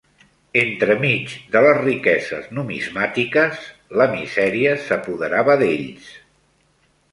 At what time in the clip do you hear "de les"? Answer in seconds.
1.55-1.81